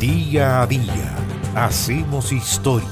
[0.00, 1.16] Día a día
[1.56, 2.86] hacemos historia.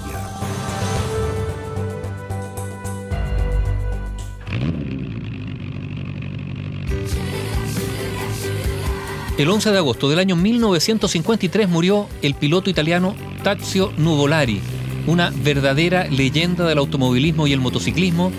[9.38, 13.14] El 11 de agosto del año 1953 murió el piloto italiano
[13.44, 14.60] Tazio Nuvolari,
[15.06, 18.32] una verdadera leyenda del automovilismo y el motociclismo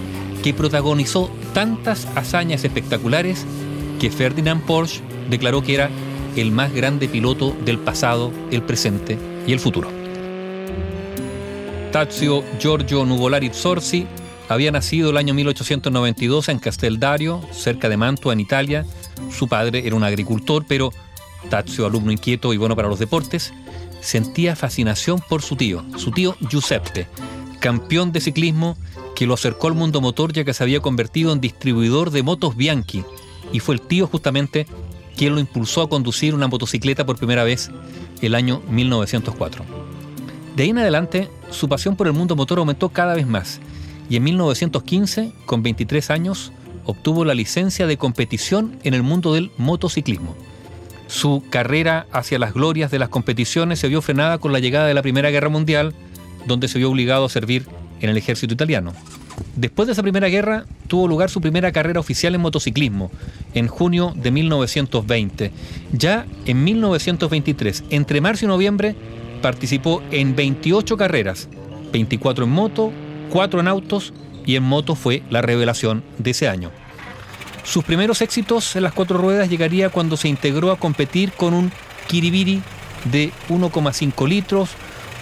[0.44, 3.46] que protagonizó tantas hazañas espectaculares
[3.98, 5.00] que Ferdinand Porsche
[5.30, 5.90] declaró que era
[6.42, 9.90] el más grande piloto del pasado, el presente y el futuro.
[11.92, 14.06] Tazio Giorgio Nuvolari Zorzi
[14.50, 18.86] había nacido el año 1892 en Casteldario, cerca de Mantua, en Italia.
[19.32, 20.92] Su padre era un agricultor, pero
[21.50, 23.54] Tazio, alumno inquieto y bueno para los deportes,
[24.02, 27.08] sentía fascinación por su tío, su tío Giuseppe,
[27.60, 28.78] campeón de ciclismo
[29.16, 32.56] que lo acercó al mundo motor ya que se había convertido en distribuidor de motos
[32.56, 33.04] Bianchi
[33.52, 34.68] y fue el tío justamente
[35.18, 37.72] quien lo impulsó a conducir una motocicleta por primera vez
[38.22, 39.66] el año 1904.
[40.56, 43.60] De ahí en adelante, su pasión por el mundo motor aumentó cada vez más
[44.10, 46.52] y en 1915, con 23 años,
[46.86, 50.36] obtuvo la licencia de competición en el mundo del motociclismo.
[51.08, 54.94] Su carrera hacia las glorias de las competiciones se vio frenada con la llegada de
[54.94, 55.94] la Primera Guerra Mundial,
[56.46, 57.66] donde se vio obligado a servir
[58.00, 58.94] en el ejército italiano.
[59.56, 63.12] Después de esa primera guerra, tuvo lugar su primera carrera oficial en motociclismo,
[63.54, 65.52] en junio de 1920.
[65.92, 68.96] Ya en 1923, entre marzo y noviembre,
[69.42, 71.50] participó en 28 carreras,
[71.92, 72.92] 24 en moto,
[73.30, 74.14] 4 en autos
[74.46, 76.72] y en moto fue la revelación de ese año.
[77.64, 81.72] Sus primeros éxitos en las cuatro ruedas llegaría cuando se integró a competir con un
[82.08, 82.62] Kiribiri
[83.12, 84.70] de 1,5 litros,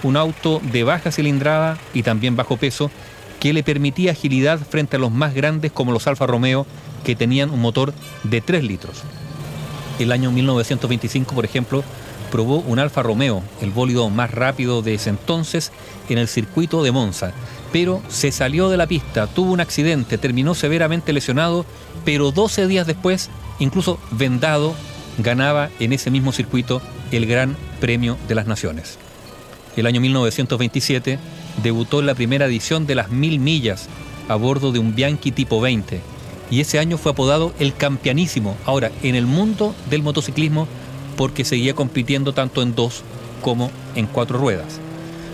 [0.04, 2.90] un auto de baja cilindrada y también bajo peso,
[3.40, 6.66] que le permitía agilidad frente a los más grandes como los Alfa Romeo,
[7.04, 7.92] que tenían un motor
[8.24, 9.02] de 3 litros.
[9.98, 11.84] El año 1925, por ejemplo,
[12.30, 15.72] probó un Alfa Romeo, el bólido más rápido de ese entonces,
[16.08, 17.32] en el circuito de Monza,
[17.72, 21.64] pero se salió de la pista, tuvo un accidente, terminó severamente lesionado,
[22.04, 24.74] pero 12 días después, incluso vendado,
[25.18, 28.98] ganaba en ese mismo circuito el Gran Premio de las Naciones.
[29.76, 31.18] El año 1927
[31.62, 33.88] debutó en la primera edición de las mil millas
[34.28, 36.00] a bordo de un Bianchi tipo 20
[36.50, 40.68] y ese año fue apodado el campeanísimo, ahora en el mundo del motociclismo
[41.16, 43.02] porque seguía compitiendo tanto en dos
[43.42, 44.80] como en cuatro ruedas.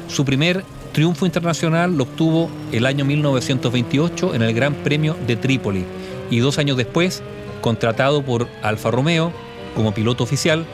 [0.09, 5.84] Su primer triunfo internacional lo obtuvo el año 1928 en el Gran Premio de Trípoli
[6.31, 7.22] y dos años después,
[7.60, 9.33] contratado por Alfa Romeo
[9.75, 10.66] como piloto oficial,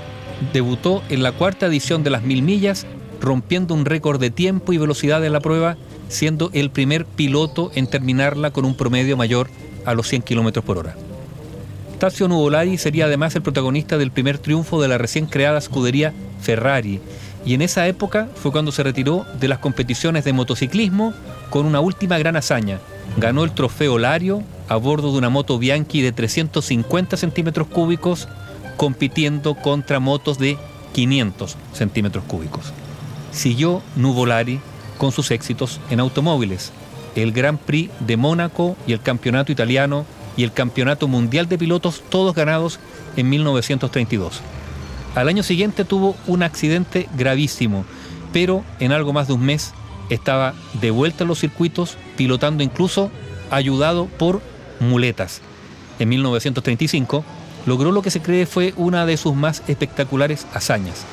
[0.53, 2.87] debutó en la cuarta edición de las mil millas
[3.21, 5.77] rompiendo un récord de tiempo y velocidad en la prueba,
[6.09, 9.49] siendo el primer piloto en terminarla con un promedio mayor
[9.85, 10.97] a los 100 km por hora.
[11.99, 17.01] Tazio Nuvolari sería además el protagonista del primer triunfo de la recién creada escudería Ferrari,
[17.45, 21.15] y en esa época fue cuando se retiró de las competiciones de motociclismo
[21.51, 22.79] con una última gran hazaña.
[23.17, 28.29] Ganó el trofeo Lario a bordo de una moto Bianchi de 350 centímetros cúbicos,
[28.77, 30.59] compitiendo contra motos de
[30.93, 32.73] 500 centímetros cúbicos
[33.39, 34.61] siguió Nuvolari
[34.99, 36.73] con sus éxitos en automóviles,
[37.15, 40.05] el Grand Prix de Mónaco y el Campeonato Italiano
[40.37, 42.79] y el Campeonato Mundial de Pilotos, todos ganados
[43.17, 44.41] en 1932.
[45.15, 47.85] Al año siguiente tuvo un accidente gravísimo,
[48.33, 49.73] pero en algo más de un mes
[50.11, 53.11] estaba de vuelta en los circuitos, pilotando incluso
[53.51, 54.43] ayudado por
[54.81, 55.41] muletas.
[55.99, 57.25] En 1935
[57.67, 61.05] logró lo que se cree fue una de sus más espectaculares hazañas.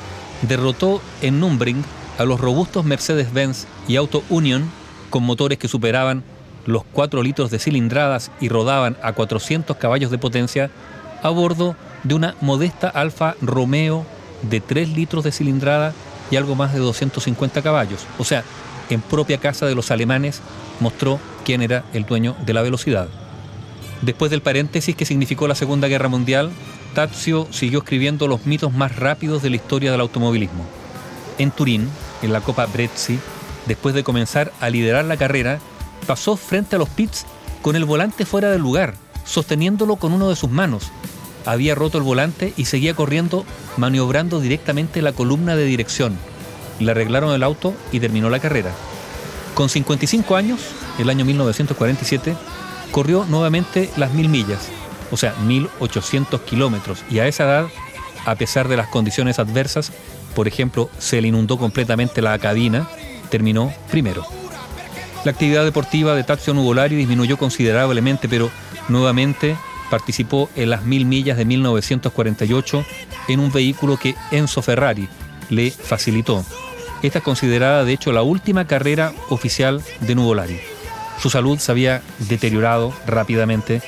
[0.42, 1.82] Derrotó en Numbring
[2.18, 4.68] a los robustos Mercedes-Benz y Auto Union
[5.10, 6.24] con motores que superaban
[6.66, 10.70] los 4 litros de cilindradas y rodaban a 400 caballos de potencia
[11.22, 14.04] a bordo de una modesta Alfa Romeo
[14.42, 15.92] de 3 litros de cilindrada
[16.30, 18.04] y algo más de 250 caballos.
[18.18, 18.44] O sea,
[18.90, 20.40] en propia casa de los alemanes
[20.80, 23.08] mostró quién era el dueño de la velocidad.
[24.02, 26.50] Después del paréntesis que significó la Segunda Guerra Mundial,
[26.94, 30.64] Tazio siguió escribiendo los mitos más rápidos de la historia del automovilismo.
[31.38, 31.88] En Turín,
[32.22, 33.18] en la Copa Brezzi,
[33.66, 35.58] después de comenzar a liderar la carrera,
[36.06, 37.26] pasó frente a los pits
[37.62, 40.90] con el volante fuera del lugar, sosteniéndolo con uno de sus manos.
[41.44, 43.44] Había roto el volante y seguía corriendo,
[43.76, 46.16] maniobrando directamente la columna de dirección.
[46.80, 48.72] Le arreglaron el auto y terminó la carrera.
[49.54, 50.60] Con 55 años,
[50.98, 52.36] el año 1947,
[52.90, 54.68] corrió nuevamente las mil millas,
[55.10, 57.66] o sea, 1800 kilómetros, y a esa edad,
[58.26, 59.92] a pesar de las condiciones adversas,
[60.36, 62.86] por ejemplo, se le inundó completamente la cabina,
[63.30, 64.22] terminó primero.
[65.24, 68.50] La actividad deportiva de Tazio Nuvolari disminuyó considerablemente, pero
[68.88, 69.56] nuevamente
[69.90, 72.84] participó en las mil millas de 1948
[73.28, 75.08] en un vehículo que Enzo Ferrari,
[75.48, 76.44] le facilitó.
[77.02, 80.60] Esta es considerada, de hecho, la última carrera oficial de Nuvolari.
[81.18, 83.80] Su salud se había deteriorado rápidamente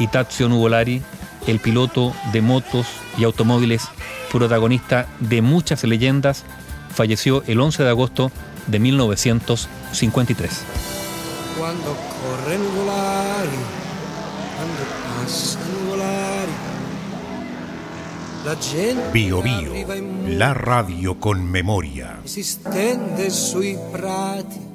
[0.00, 1.02] y Tazio Nuvolari,
[1.46, 2.86] el piloto de motos
[3.18, 3.88] y automóviles
[4.34, 6.42] protagonista de muchas leyendas,
[6.92, 8.32] falleció el 11 de agosto
[8.66, 10.62] de 1953.
[11.56, 13.48] Cuando corre Nuvolari,
[14.56, 14.82] cuando
[15.22, 16.52] pasa Nuvolari,
[18.44, 19.72] la gente Bio Bio,
[20.26, 22.18] la radio con memoria.
[22.24, 24.73] si stende sui prati